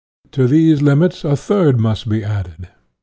To 0.31 0.47
these 0.47 0.81
limits 0.81 1.23
a 1.23 1.35
third 1.37 1.79
must 1.79 2.09
be 2.09 2.23
added. 2.23 2.69